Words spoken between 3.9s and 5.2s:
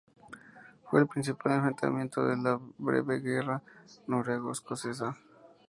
noruego-escocesa.